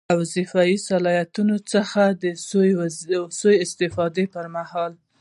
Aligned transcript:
له 0.09 0.15
وظیفوي 0.21 0.75
صلاحیتونو 0.89 1.55
څخه 1.73 2.01
د 2.23 2.25
سوء 3.39 3.55
استفادې 3.65 4.25
پر 4.33 4.45
مهال. 4.55 4.91